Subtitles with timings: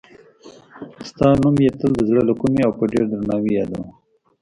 [1.09, 3.85] ستا نوم یې تل د زړه له کومې او په ډېر درناوي یادوه.